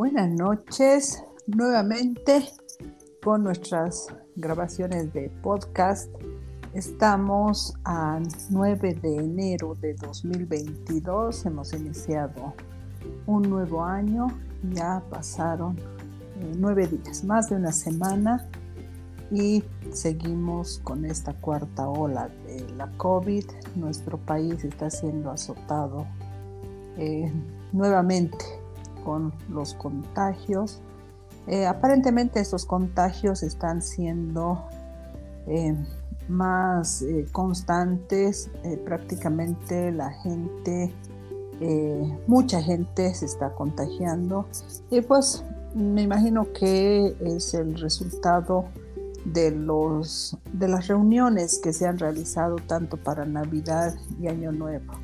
[0.00, 2.48] Buenas noches, nuevamente
[3.22, 6.10] con nuestras grabaciones de podcast.
[6.72, 8.18] Estamos a
[8.48, 12.54] 9 de enero de 2022, hemos iniciado
[13.26, 14.28] un nuevo año,
[14.72, 18.48] ya pasaron eh, nueve días, más de una semana
[19.30, 19.62] y
[19.92, 23.44] seguimos con esta cuarta ola de la COVID.
[23.76, 26.06] Nuestro país está siendo azotado
[26.96, 27.30] eh,
[27.72, 28.59] nuevamente
[29.04, 30.80] con los contagios.
[31.46, 34.64] Eh, aparentemente estos contagios están siendo
[35.46, 35.74] eh,
[36.28, 38.50] más constantes.
[38.84, 40.94] prácticamente la gente,
[42.26, 44.46] mucha gente se está contagiando
[44.90, 48.66] y pues me imagino que es el resultado
[49.24, 54.94] de, los, de las reuniones que se han realizado tanto para Navidad y Año Nuevo.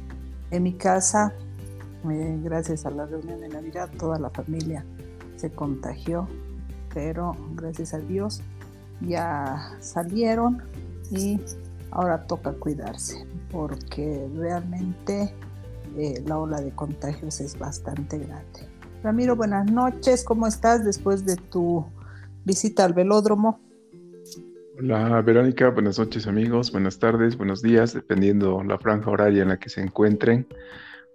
[0.51, 1.33] En mi casa,
[2.43, 4.85] gracias a la reunión de Navidad, toda la familia
[5.37, 6.29] se contagió,
[6.95, 8.43] pero gracias a Dios
[9.01, 10.63] ya salieron
[11.11, 11.41] y
[11.91, 15.35] ahora toca cuidarse porque realmente
[15.97, 18.69] eh, la ola de contagios es bastante grande.
[19.03, 21.85] Ramiro, buenas noches, ¿cómo estás después de tu
[22.45, 23.61] visita al velódromo?
[24.79, 29.59] Hola Verónica, buenas noches amigos, buenas tardes, buenos días, dependiendo la franja horaria en la
[29.59, 30.47] que se encuentren.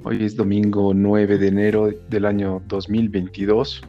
[0.03, 3.83] Hoy es domingo 9 de enero del año 2022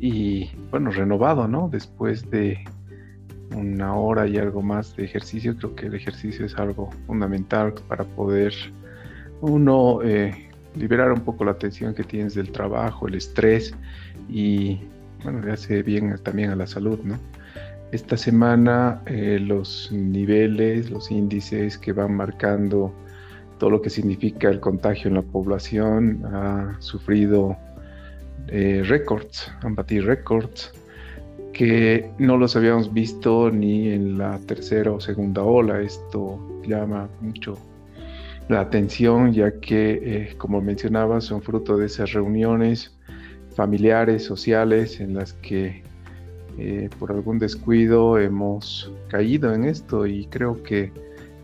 [0.00, 1.68] y bueno, renovado, ¿no?
[1.70, 2.64] Después de
[3.54, 8.04] una hora y algo más de ejercicio, creo que el ejercicio es algo fundamental para
[8.04, 8.54] poder
[9.42, 13.74] uno eh, liberar un poco la tensión que tienes del trabajo, el estrés
[14.30, 14.80] y
[15.24, 17.18] bueno, le hace bien también a la salud, ¿no?
[17.92, 22.94] Esta semana eh, los niveles, los índices que van marcando
[23.58, 27.56] todo lo que significa el contagio en la población ha sufrido
[28.48, 30.72] eh, récords, han batido récords
[31.52, 35.80] que no los habíamos visto ni en la tercera o segunda ola.
[35.80, 37.56] Esto llama mucho
[38.48, 42.94] la atención ya que, eh, como mencionaba, son fruto de esas reuniones
[43.54, 45.82] familiares, sociales, en las que
[46.58, 50.92] eh, por algún descuido hemos caído en esto y creo que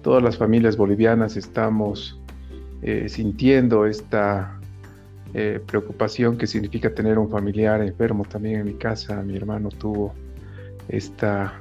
[0.03, 2.21] todas las familias bolivianas estamos
[2.83, 4.59] eh, sintiendo esta
[5.35, 8.25] eh, preocupación que significa tener un familiar enfermo.
[8.25, 10.15] También en mi casa mi hermano tuvo
[10.89, 11.61] esta,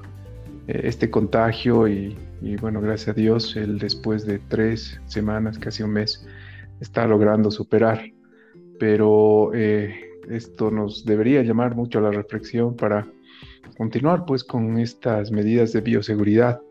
[0.67, 5.91] este contagio y, y, bueno, gracias a Dios, él después de tres semanas, casi un
[5.91, 6.25] mes,
[6.79, 8.01] está logrando superar.
[8.79, 13.05] Pero esto nos debería llamar mucho a la reflexión para
[13.77, 16.61] continuar pues con estas medidas de bioseguridad.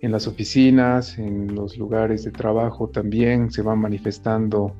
[0.00, 4.74] En las oficinas, en los lugares de trabajo también se van manifestando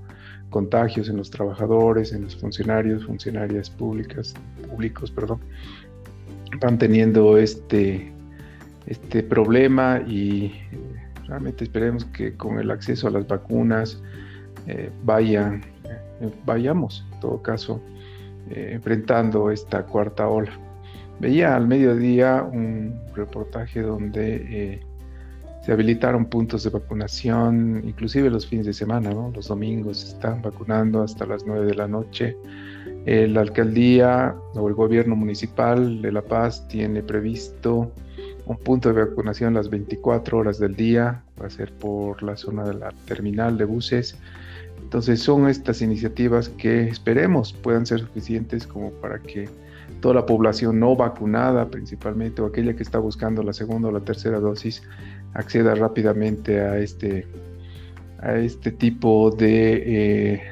[0.51, 4.35] contagios en los trabajadores, en los funcionarios, funcionarias públicas,
[4.71, 5.41] públicos, perdón.
[6.61, 8.13] Van teniendo este,
[8.87, 10.53] este problema y
[11.27, 14.01] realmente esperemos que con el acceso a las vacunas
[14.67, 15.63] eh, vayan,
[16.21, 17.81] eh, vayamos, en todo caso,
[18.51, 20.53] eh, enfrentando esta cuarta ola.
[21.25, 24.81] Veía al mediodía un reportaje donde eh,
[25.65, 31.25] se habilitaron puntos de vacunación, inclusive los fines de semana, los domingos están vacunando hasta
[31.25, 32.37] las 9 de la noche.
[33.07, 37.91] la alcaldía o el gobierno municipal de La Paz tiene previsto
[38.45, 42.65] un punto de vacunación las 24 horas del día, va a ser por la zona
[42.65, 44.19] de la terminal de buses.
[44.83, 49.49] Entonces son estas iniciativas que esperemos puedan ser suficientes como para que
[50.05, 54.01] toda la población no vacunada principalmente o aquella que está buscando la segunda o la
[54.01, 54.83] tercera dosis
[55.33, 57.27] acceda rápidamente a este,
[58.19, 60.43] a este tipo de, eh,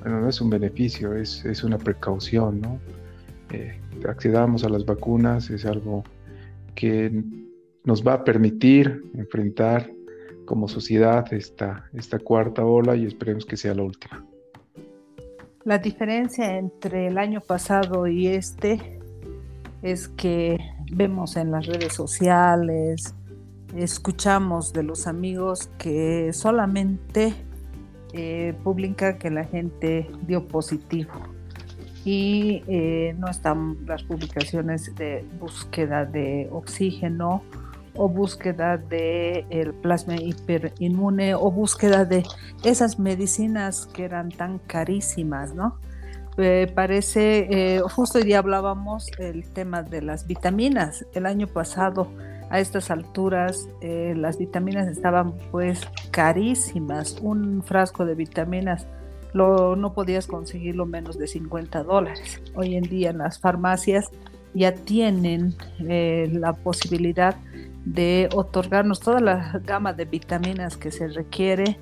[0.00, 2.78] bueno, no es un beneficio, es, es una precaución, ¿no?
[3.50, 6.04] Eh, accedamos a las vacunas es algo
[6.74, 7.24] que
[7.82, 9.90] nos va a permitir enfrentar
[10.44, 14.25] como sociedad esta, esta cuarta ola y esperemos que sea la última.
[15.66, 19.00] La diferencia entre el año pasado y este
[19.82, 20.60] es que
[20.92, 23.16] vemos en las redes sociales,
[23.74, 27.34] escuchamos de los amigos que solamente
[28.12, 31.14] eh, publica que la gente dio positivo.
[32.04, 37.42] Y eh, no están las publicaciones de búsqueda de oxígeno
[37.96, 42.24] o búsqueda de el plasma hiperinmune o búsqueda de
[42.64, 45.78] esas medicinas que eran tan carísimas, ¿no?
[46.38, 51.06] Eh, parece, eh, justo hoy hablábamos el tema de las vitaminas.
[51.14, 52.08] El año pasado,
[52.50, 57.18] a estas alturas, eh, las vitaminas estaban pues carísimas.
[57.22, 58.86] Un frasco de vitaminas
[59.32, 62.40] lo, no podías conseguirlo menos de 50 dólares.
[62.54, 64.10] Hoy en día en las farmacias
[64.54, 67.36] ya tienen la posibilidad
[67.86, 71.78] de otorgarnos toda la gama de vitaminas que se requiere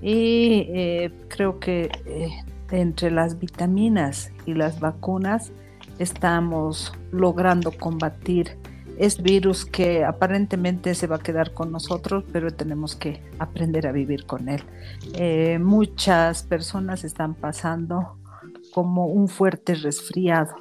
[0.00, 2.30] y eh, creo que eh,
[2.70, 5.50] entre las vitaminas y las vacunas
[5.98, 8.56] estamos logrando combatir
[8.98, 13.92] este virus que aparentemente se va a quedar con nosotros, pero tenemos que aprender a
[13.92, 14.62] vivir con él.
[15.14, 18.16] Eh, muchas personas están pasando
[18.72, 20.54] como un fuerte resfriado.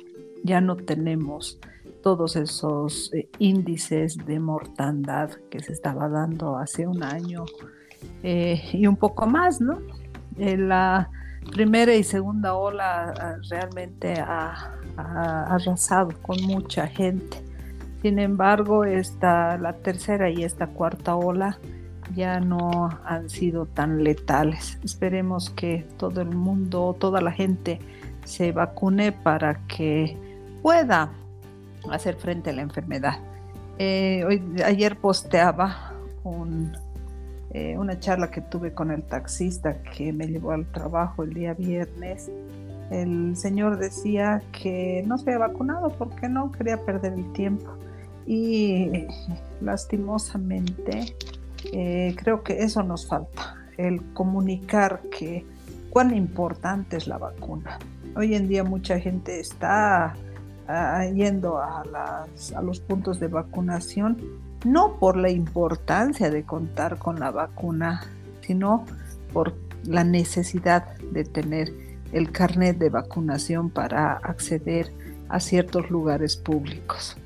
[0.43, 1.59] Ya no tenemos
[2.07, 7.43] todos esos eh, índices de mortandad que se estaba dando hace un año
[8.23, 9.81] eh, y un poco más, ¿no?
[10.37, 11.09] la
[11.51, 17.43] primera y segunda ola ah, realmente ha arrasado con mucha gente
[18.01, 21.59] sin embargo, esta, la tercera y esta cuarta ola
[22.15, 24.79] ya no han sido tan letales.
[24.81, 27.79] Esperemos que todo el mundo, toda la gente
[28.23, 30.15] se vacune para que
[30.61, 31.11] pueda
[31.91, 33.19] hacer frente a la enfermedad.
[33.79, 35.93] Eh, hoy, ayer posteaba
[37.51, 41.53] eh, una charla que tuve con el taxista que me llevó al trabajo el día
[41.53, 42.29] viernes.
[42.91, 47.71] El señor decía que no se había vacunado porque no quería perder el tiempo
[48.25, 49.07] y
[49.61, 51.15] lastimosamente
[51.71, 55.45] eh, creo que eso nos falta, el comunicar que
[55.89, 57.79] cuán importante es la vacuna.
[58.15, 60.15] Hoy en día mucha gente está
[61.13, 61.83] yendo a,
[62.55, 64.17] a los puntos de vacunación
[64.65, 68.03] no por la importancia de contar con la vacuna,
[68.41, 68.85] sino
[69.33, 69.53] por
[69.85, 71.71] la necesidad de tener
[72.11, 74.91] el carnet de vacunación para acceder
[75.29, 77.17] a ciertos lugares públicos.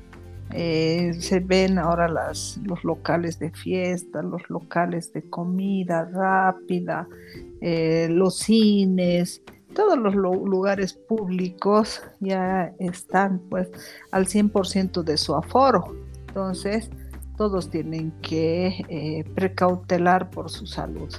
[0.54, 7.08] Eh, se ven ahora las, los locales de fiesta, los locales de comida rápida,
[7.62, 9.42] eh, los cines,
[9.74, 13.70] todos los lugares públicos ya están pues
[14.10, 15.94] al 100% de su aforo.
[16.28, 16.90] Entonces,
[17.36, 21.12] todos tienen que eh, precautelar por su salud.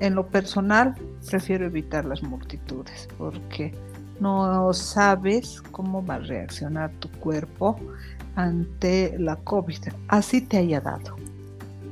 [0.00, 0.94] En lo personal,
[1.28, 3.72] prefiero evitar las multitudes porque
[4.20, 7.76] no sabes cómo va a reaccionar tu cuerpo
[8.34, 9.78] ante la COVID,
[10.08, 11.16] así te haya dado.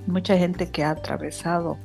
[0.07, 1.77] Mucha gente que ha atravesado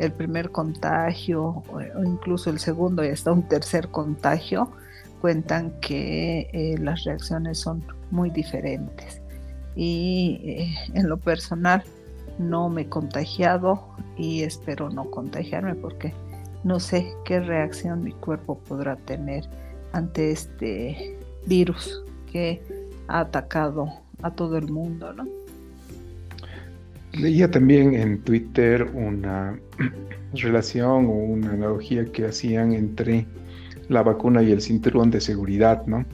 [0.00, 4.70] el primer contagio o incluso el segundo y hasta un tercer contagio,
[5.20, 9.20] cuentan que eh, las reacciones son muy diferentes.
[9.76, 11.84] Y eh, en lo personal
[12.38, 16.14] no me he contagiado y espero no contagiarme porque
[16.64, 19.44] no sé qué reacción mi cuerpo podrá tener
[19.92, 22.02] ante este virus
[22.32, 22.62] que
[23.08, 23.88] ha atacado
[24.22, 25.26] a todo el mundo, ¿no?
[27.12, 29.58] Leía también en Twitter una
[30.34, 33.26] relación o una analogía que hacían entre
[33.88, 36.04] la vacuna y el cinturón de seguridad, ¿no?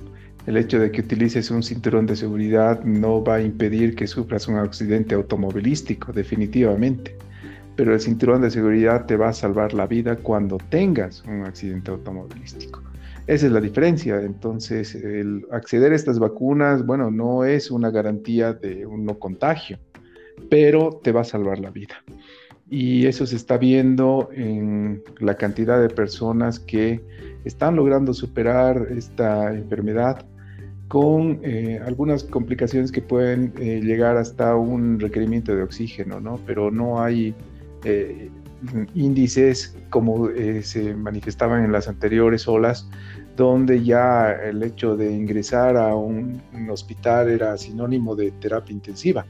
[0.46, 4.46] El hecho de que utilices un cinturón de seguridad no va a impedir que sufras
[4.48, 7.16] un accidente automovilístico, definitivamente.
[7.75, 11.90] Pero el cinturón de seguridad te va a salvar la vida cuando tengas un accidente
[11.90, 12.81] automovilístico.
[13.26, 14.22] Esa es la diferencia.
[14.22, 19.78] Entonces, el acceder a estas vacunas, bueno, no es una garantía de un no contagio,
[20.50, 22.02] pero te va a salvar la vida.
[22.68, 27.00] Y eso se está viendo en la cantidad de personas que
[27.44, 30.26] están logrando superar esta enfermedad
[30.88, 36.40] con eh, algunas complicaciones que pueden eh, llegar hasta un requerimiento de oxígeno, ¿no?
[36.46, 37.34] Pero no hay
[37.84, 38.31] eh,
[38.94, 40.28] índices como
[40.62, 42.88] se manifestaban en las anteriores olas
[43.36, 49.26] donde ya el hecho de ingresar a un, hospital era sinónimo de terapia intensiva.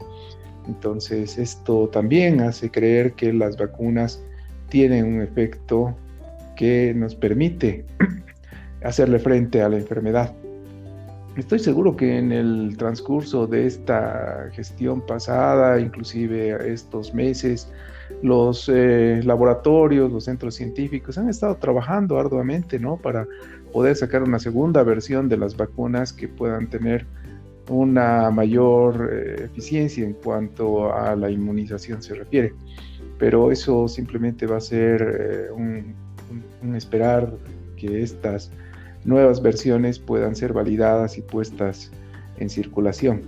[0.67, 4.23] Entonces esto también hace creer que las vacunas
[4.69, 5.97] tienen un efecto
[6.57, 7.85] que nos permite
[8.83, 10.35] hacerle frente a la enfermedad.
[11.37, 17.71] Estoy seguro que en el transcurso de esta gestión pasada, inclusive estos meses,
[18.23, 22.97] los eh, laboratorios, los centros científicos han estado trabajando arduamente, ¿no?
[22.97, 23.27] Para
[23.71, 27.05] poder sacar una segunda versión de las vacunas que puedan tener
[27.69, 32.53] una mayor eh, eficiencia en cuanto a la inmunización se refiere.
[33.19, 35.95] Pero eso simplemente va a ser eh, un,
[36.75, 37.33] esperar
[37.77, 38.51] que estas
[39.05, 41.93] nuevas versiones puedan ser validadas y puestas
[42.39, 43.23] en circulación.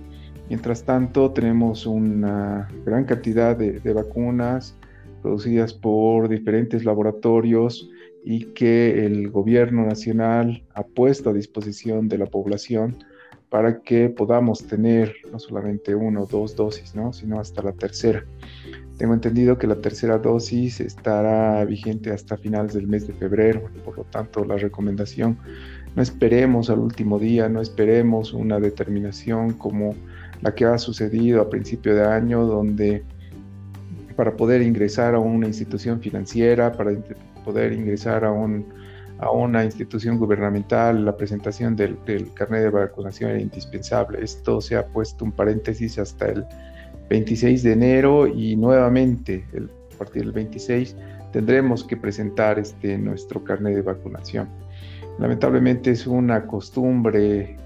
[0.49, 4.75] Mientras tanto, tenemos una gran cantidad de vacunas
[5.21, 7.89] producidas por diferentes laboratorios
[8.23, 12.97] y que el gobierno nacional ha puesto a disposición de la población
[13.49, 17.13] para que podamos tener no solamente uno o dos dosis, ¿no?
[17.13, 18.23] sino hasta la tercera.
[18.97, 23.97] Tengo entendido que la tercera dosis estará vigente hasta finales del mes de febrero, por
[23.97, 25.37] lo tanto la recomendación,
[25.95, 29.95] no esperemos al último día, no esperemos una determinación como
[30.41, 33.03] la que ha sucedido a principio de año, donde
[34.15, 36.91] para poder ingresar a una institución financiera, para
[37.45, 38.65] poder ingresar a, un,
[39.19, 41.97] a una institución gubernamental, la presentación del,
[42.33, 44.23] carnet de vacunación era indispensable.
[44.23, 46.45] Esto se ha puesto un paréntesis hasta el
[47.09, 50.95] 26 de enero y nuevamente el, a partir del 26
[51.33, 54.47] tendremos que presentar este, nuestro carnet de vacunación.
[55.19, 57.57] Lamentablemente es una costumbre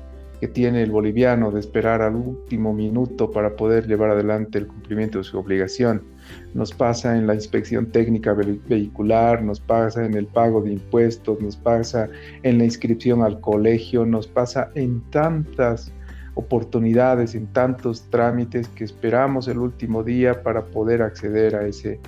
[0.41, 5.19] que tiene el boliviano de esperar al último minuto para poder llevar adelante el cumplimiento
[5.19, 6.01] de su obligación.
[6.53, 11.55] Nos pasa en la inspección técnica vehicular, nos pasa en el pago de impuestos, nos
[11.55, 12.09] pasa
[12.43, 15.91] en la inscripción al colegio, nos pasa en tantas
[16.35, 21.99] oportunidades, en tantos trámites que esperamos el último día para poder acceder a, ese,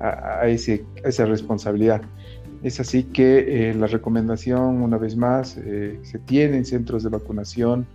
[0.00, 2.02] a, ese, esa responsabilidad.
[2.62, 7.86] Es así que eh, la recomendación, una vez más, eh, se tienen centros de vacunación.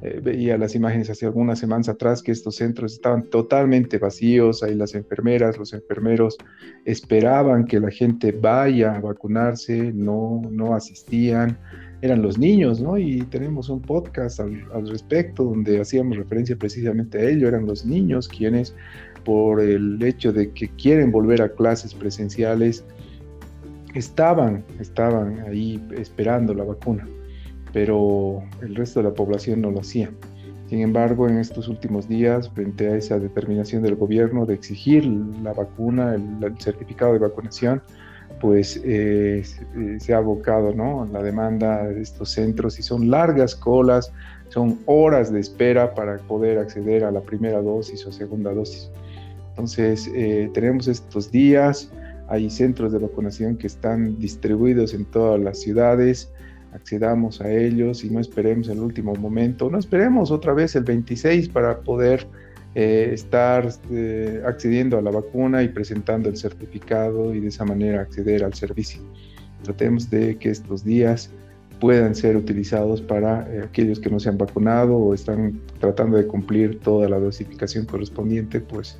[0.00, 4.62] Eh, veía las imágenes hace algunas semanas atrás que estos centros estaban totalmente vacíos.
[4.62, 6.36] Ahí las enfermeras, los enfermeros
[6.84, 11.58] esperaban que la gente vaya a vacunarse, no, no asistían
[12.00, 12.96] eran los niños, ¿no?
[12.96, 18.28] Y tenemos un podcast al, respecto donde hacíamos referencia precisamente a ello, eran los niños
[18.28, 18.74] quienes
[19.24, 22.84] por el hecho de que quieren volver a clases presenciales,
[23.94, 27.06] estaban, estaban ahí esperando la vacuna,
[27.78, 30.10] pero el resto de la población no lo hacía.
[30.68, 35.52] Sin embargo, en estos últimos días, frente a esa determinación del gobierno de exigir la
[35.52, 37.80] vacuna, el certificado de vacunación,
[38.40, 39.44] pues eh,
[39.76, 41.08] eh, se ha abocado ¿no?
[41.12, 44.12] la demanda de estos centros y son largas colas,
[44.48, 48.90] son horas de espera para poder acceder a la primera dosis o segunda dosis.
[49.50, 51.92] Entonces, eh, tenemos estos días,
[52.26, 56.32] hay centros de vacunación que están distribuidos en todas las ciudades,
[56.72, 61.48] accedamos a ellos y no esperemos el último momento, no esperemos otra vez el 26
[61.48, 62.26] para poder
[62.74, 68.02] eh, estar eh, accediendo a la vacuna y presentando el certificado y de esa manera
[68.02, 69.00] acceder al servicio.
[69.62, 71.30] Tratemos de que estos días
[71.80, 76.26] puedan ser utilizados para eh, aquellos que no se han vacunado o están tratando de
[76.26, 78.98] cumplir toda la dosificación correspondiente, pues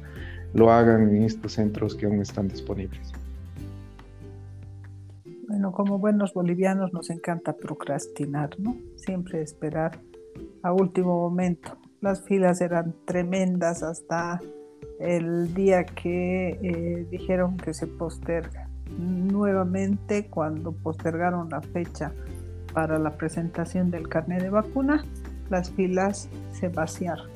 [0.55, 3.13] lo hagan en estos centros que aún están disponibles.
[5.73, 8.77] Como buenos bolivianos nos encanta procrastinar, ¿no?
[8.97, 10.01] Siempre esperar
[10.63, 14.41] a último momento las filas eran tremendas hasta
[15.01, 18.69] el día que eh, dijeron que se posterga.
[18.99, 22.13] Nuevamente, cuando postergaron la fecha
[22.73, 25.05] para la presentación del carnet de vacuna,
[25.51, 27.29] las filas se vaciaron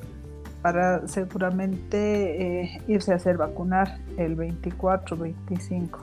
[0.61, 5.99] para seguramente eh, irse a hacer vacunar el 24, 25,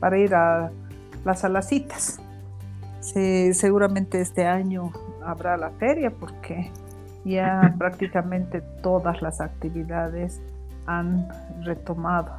[0.00, 0.70] para ir a
[1.24, 2.20] las alacitas.
[3.00, 4.92] seguramente este año
[5.24, 6.70] habrá la feria porque
[7.24, 10.40] ya prácticamente todas las actividades
[10.86, 11.28] han
[11.62, 12.32] retomado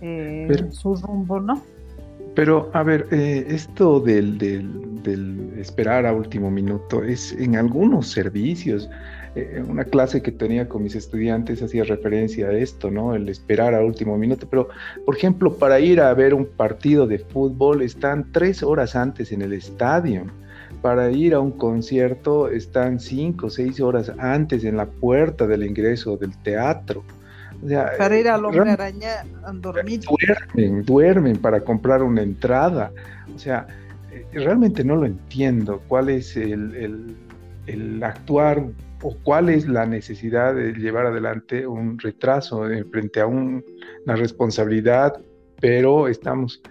[0.00, 1.62] eh, su rumbo, ¿no?
[2.34, 8.90] Pero, a ver, eh, esto del, del, esperar a último minuto es en algunos servicios.
[9.36, 13.14] Eh, una clase que tenía con mis estudiantes hacía referencia a esto, ¿no?
[13.14, 14.48] El esperar a último minuto.
[14.48, 14.68] Pero,
[15.04, 19.42] por ejemplo, para ir a ver un partido de fútbol están tres horas antes en
[19.42, 20.24] el estadio
[20.80, 25.64] para ir a un concierto están cinco o seis horas antes en la puerta del
[25.64, 27.04] ingreso del teatro.
[27.98, 29.24] para ir al hombre araña
[29.54, 30.00] dormir.
[30.08, 32.92] Duermen, duermen para comprar una entrada.
[33.34, 33.66] O sea,
[34.12, 35.82] eh, realmente no lo entiendo.
[35.88, 37.16] ¿Cuál es el,
[38.02, 38.64] actuar
[39.02, 43.62] o cuál es la necesidad de llevar adelante un retraso frente a una
[44.16, 45.20] responsabilidad?
[45.60, 46.62] Pero estamos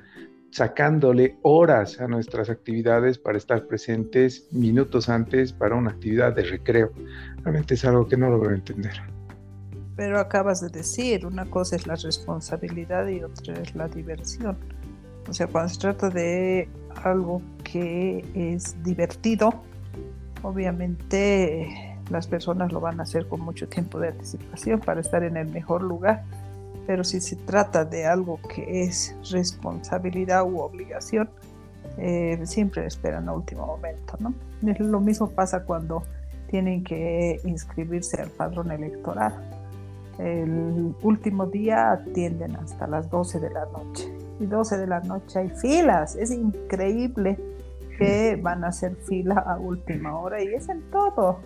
[0.52, 6.92] sacándole horas a nuestras actividades para estar presentes minutos antes para una actividad de recreo.
[7.44, 8.94] Realmente es algo que no logro entender.
[9.98, 14.58] Pero acabas de decir, una cosa es la responsabilidad y otra es la diversión.
[15.28, 16.70] O sea, cuando se trata de
[17.04, 19.64] algo que es divertido,
[20.42, 25.38] obviamente las personas lo van a hacer con mucho tiempo de anticipación para estar en
[25.38, 26.24] el mejor lugar
[26.86, 31.30] pero si se trata de algo que es responsabilidad u obligación,
[31.98, 34.34] eh, siempre esperan a último momento, ¿no?
[34.62, 36.04] Lo mismo pasa cuando
[36.48, 39.34] tienen que inscribirse al padrón electoral.
[40.20, 44.14] El último día atienden hasta las 12 de la noche.
[44.40, 46.16] Y 12 de la noche hay filas.
[46.16, 47.38] Es increíble
[47.98, 51.40] que van a hacer fila a última hora y es en todo.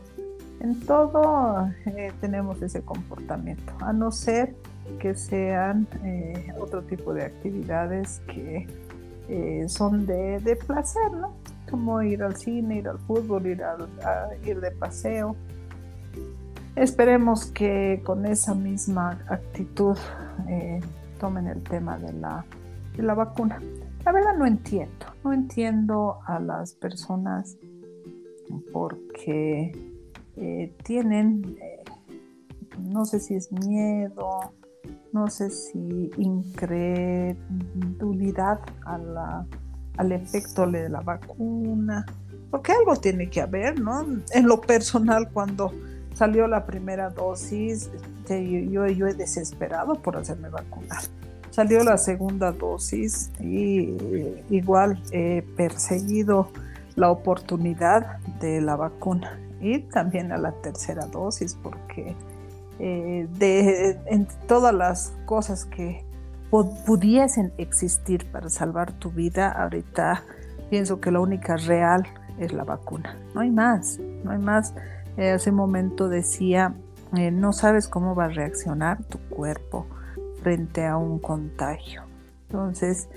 [0.60, 3.74] En todo eh, tenemos ese comportamiento.
[3.80, 4.56] A no ser
[5.00, 8.68] que sean eh, otro tipo de actividades que
[9.30, 11.34] eh, son de, de, placer, ¿no?
[11.70, 13.78] Como ir al cine, ir al fútbol, ir, a
[14.44, 15.36] ir de paseo.
[16.76, 19.98] Esperemos que con esa misma actitud
[21.20, 22.46] tomen el tema de la,
[22.96, 23.62] de la vacuna.
[24.06, 27.58] La verdad no entiendo, no entiendo a las personas
[28.72, 29.89] porque
[30.38, 31.84] eh, tienen, eh,
[32.80, 34.54] no sé si es miedo,
[35.12, 38.60] no sé si incredulidad
[39.98, 42.06] al efecto de la vacuna,
[42.52, 44.06] porque algo tiene que haber, ¿no?
[44.34, 45.72] En lo personal, cuando
[46.14, 47.90] salió la primera dosis,
[48.28, 51.02] yo, yo he desesperado por hacerme vacunar.
[51.50, 53.96] Salió la segunda dosis y
[54.50, 56.50] igual he perseguido
[56.96, 62.16] la oportunidad de la vacuna y también a la tercera dosis porque
[62.80, 66.04] eh, de en todas las cosas que
[66.50, 70.24] pudiesen existir para salvar tu vida ahorita
[70.70, 72.08] pienso que la única real
[72.40, 73.18] es la vacuna.
[73.36, 74.74] No hay más no hay más.
[75.18, 76.74] Eh, hace un momento decía
[77.18, 79.86] eh, no sabes cómo va a reaccionar tu cuerpo
[80.42, 82.04] frente a un contagio.
[82.48, 83.10] Entonces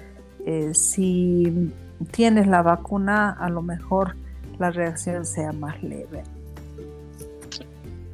[0.72, 1.72] si
[2.10, 4.16] tienes la vacuna, a lo mejor
[4.58, 6.24] la reacción sea más leve.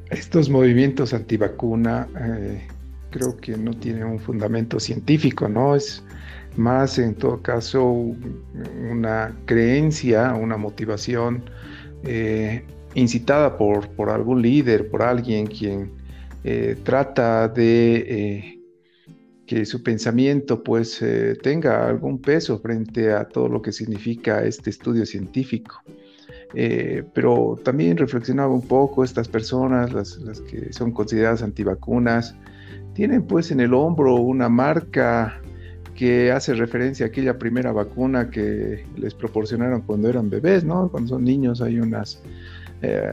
[0.09, 2.67] Estos movimientos antivacuna eh,
[3.11, 5.75] creo que no tienen un fundamento científico, ¿no?
[5.75, 6.03] Es
[6.57, 7.83] más en todo caso
[8.89, 11.43] una creencia, una motivación
[12.03, 12.63] eh,
[12.95, 15.91] incitada por, por, algún líder, por alguien quien
[16.43, 18.55] eh, trata de
[19.45, 21.03] que su pensamiento pues
[21.41, 25.81] tenga algún peso frente a todo lo que significa este estudio científico.
[26.53, 30.17] Eh, pero también reflexionaba un poco, estas personas, las,
[30.49, 32.35] que son consideradas antivacunas,
[32.93, 35.41] tienen pues en el hombro una marca
[35.95, 40.89] que hace referencia a aquella primera vacuna que les proporcionaron cuando eran bebés, ¿no?
[40.89, 42.21] Cuando son niños hay unas
[42.81, 43.11] eh,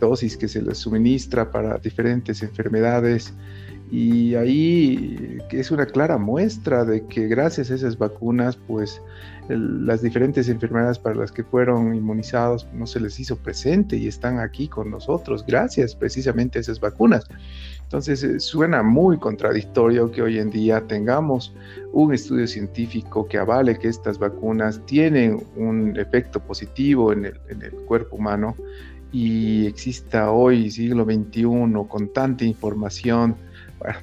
[0.00, 3.34] dosis que se les suministra para diferentes enfermedades
[3.92, 9.02] y ahí es una clara muestra de que gracias a esas vacunas, pues
[9.50, 14.38] las diferentes enfermedades para las que fueron inmunizados no se les hizo presente y están
[14.38, 17.26] aquí con nosotros gracias precisamente a esas vacunas.
[17.82, 21.54] Entonces eh, suena muy contradictorio que hoy en día tengamos
[21.92, 27.60] un estudio científico que avale que estas vacunas tienen un efecto positivo en el, en
[27.60, 28.56] el cuerpo humano
[29.12, 31.44] y exista hoy, siglo XXI,
[31.90, 33.36] con tanta información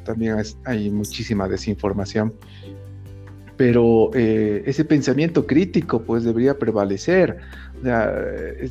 [0.03, 2.33] también hay muchísima desinformación,
[3.59, 7.39] pero eh, ese pensamiento crítico pues debería prevalecer.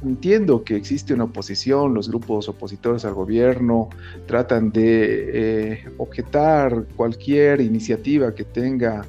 [0.02, 3.90] entiendo que existe una oposición, los grupos opositores al gobierno
[4.24, 9.04] tratan de eh, objetar cualquier iniciativa que tenga,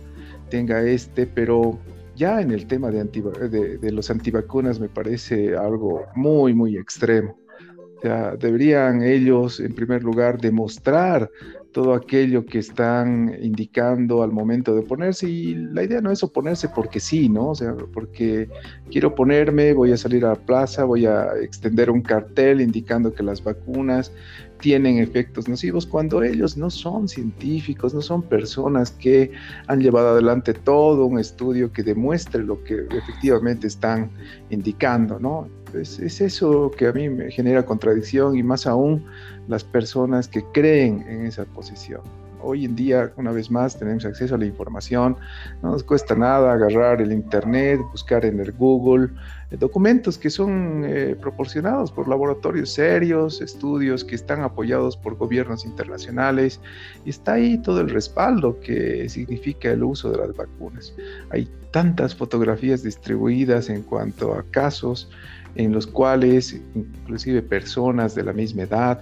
[0.49, 1.79] tenga este, pero
[2.13, 7.37] ya en el tema de, de, de los antivacunas me parece algo muy, muy extremo.
[8.37, 11.29] deberían ellos, en primer lugar, demostrar
[11.71, 16.69] todo aquello que están indicando al momento de oponerse y la idea no es oponerse
[16.69, 17.49] porque sí, ¿no?
[17.49, 18.49] O sea, porque
[18.89, 23.23] quiero ponerme, voy a salir a la plaza, voy a extender un cartel indicando que
[23.23, 24.11] las vacunas
[24.59, 29.31] tienen efectos nocivos cuando ellos no son científicos, no son personas que
[29.67, 34.11] han llevado adelante todo un estudio que demuestre lo que efectivamente están
[34.49, 35.47] indicando, ¿no?
[35.73, 39.05] Es, es eso que a mí me genera contradicción y más aún
[39.47, 42.01] las personas que creen en esa posición.
[42.41, 45.17] Hoy en día, una vez más, tenemos acceso a la información,
[45.61, 49.09] no nos cuesta nada agarrar el Internet, buscar en el Google
[49.51, 55.65] eh, documentos que son eh, proporcionados por laboratorios serios, estudios que están apoyados por gobiernos
[55.65, 56.61] internacionales,
[57.05, 60.93] y está ahí todo el respaldo que significa el uso de las vacunas.
[61.31, 65.09] Hay tantas fotografías distribuidas en cuanto a casos
[65.55, 69.01] en los cuales inclusive personas de la misma edad,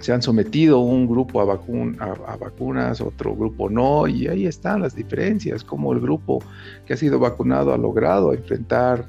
[0.00, 4.94] se han sometido un grupo a, a, vacunas, otro grupo no, y ahí están las
[4.94, 6.42] diferencias, como el grupo
[6.86, 9.04] que ha sido vacunado ha logrado enfrentar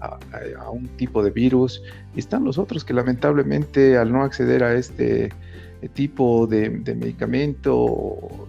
[0.00, 1.82] a, un tipo de virus,
[2.14, 5.32] y están los otros que lamentablemente al no acceder a este
[5.94, 8.48] tipo de, de medicamento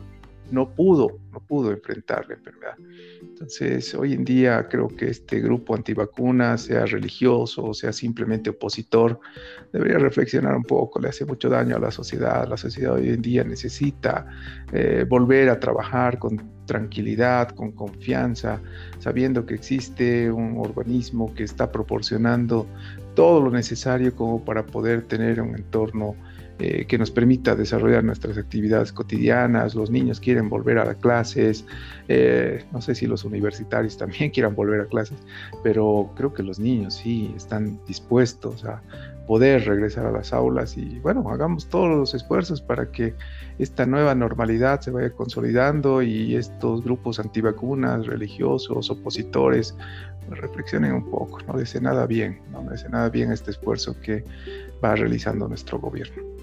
[0.52, 2.76] no pudo, no pudo enfrentar la enfermedad.
[3.22, 9.20] Entonces, hoy en día creo que este grupo antivacuna, sea religioso o sea simplemente opositor,
[9.72, 12.48] debería reflexionar un poco, le hace mucho daño a la sociedad.
[12.48, 14.28] La sociedad hoy en día necesita
[14.72, 18.62] eh, volver a trabajar con tranquilidad, con confianza,
[19.00, 22.68] sabiendo que existe un organismo que está proporcionando
[23.16, 26.16] todo lo necesario como para poder tener un entorno
[26.60, 29.76] eh, que nos permita desarrollar nuestras actividades cotidianas.
[29.76, 31.66] Los niños quieren volver a las clases,
[32.10, 35.18] eh, no sé si los universitarios también quieran volver a clases,
[35.64, 38.82] pero creo que los niños sí están dispuestos a
[39.26, 43.14] poder regresar a las aulas y bueno, hagamos todos los esfuerzos para que
[43.58, 49.78] esta nueva normalidad se vaya consolidando y estos grupos antivacunas, religiosos, opositores,
[50.28, 54.26] pues reflexionen un poco, no dice nada bien, no dice nada bien este esfuerzo que
[54.84, 56.39] va realizando nuestro gobierno.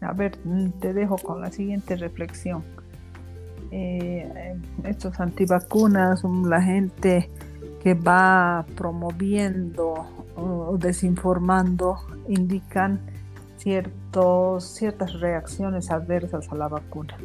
[0.00, 0.38] A ver,
[0.80, 2.62] te dejo con la siguiente reflexión.
[3.70, 7.30] Eh, estos antivacunas, la gente
[7.82, 11.96] que va promoviendo o desinformando,
[12.28, 13.00] indican
[13.58, 17.16] ciertos, ciertas reacciones adversas a la vacuna.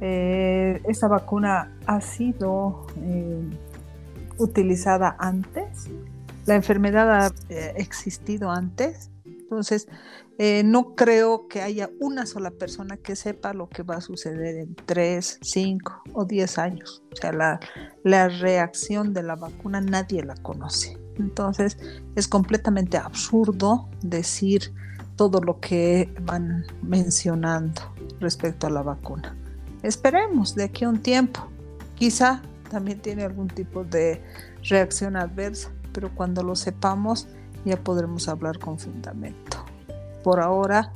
[0.00, 3.40] Eh, esta vacuna ha sido eh,
[4.38, 5.88] utilizada antes,
[6.44, 7.32] la enfermedad ha
[7.76, 9.10] existido antes
[9.46, 9.86] entonces,
[10.38, 14.56] eh, no creo que haya una sola persona que sepa lo que va a suceder
[14.56, 17.02] en 3, 5 o 10 años.
[17.12, 17.60] O sea, la,
[18.04, 20.98] la reacción de la vacuna nadie la conoce.
[21.18, 21.78] Entonces,
[22.14, 24.74] es completamente absurdo decir
[25.16, 29.34] todo lo que van mencionando respecto a la vacuna.
[29.82, 31.48] Esperemos de aquí a un tiempo.
[31.94, 34.22] Quizá también tiene algún tipo de
[34.62, 37.28] reacción adversa, pero cuando lo sepamos,
[37.64, 39.65] ya podremos hablar con fundamento.
[40.26, 40.90] Por ahora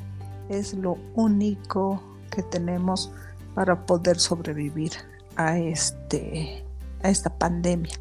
[0.48, 3.12] es lo único que tenemos
[3.54, 4.90] para poder sobrevivir
[5.36, 6.64] a, este,
[7.04, 7.94] a esta pandemia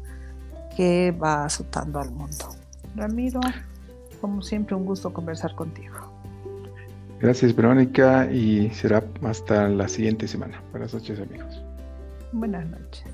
[0.76, 2.46] que va azotando al mundo.
[2.96, 3.38] Ramiro,
[4.20, 5.94] como siempre, un gusto conversar contigo.
[7.20, 10.60] Gracias, Verónica, y será hasta la siguiente semana.
[10.72, 11.62] Buenas noches, amigos.
[12.32, 13.04] Buenas noches.